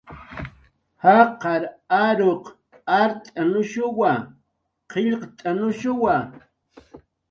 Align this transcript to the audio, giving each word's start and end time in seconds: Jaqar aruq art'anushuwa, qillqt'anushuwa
Jaqar 1.03 1.63
aruq 2.07 2.43
art'anushuwa, 2.99 4.11
qillqt'anushuwa 4.91 6.15